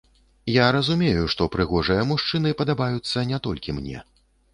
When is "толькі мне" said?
3.49-4.03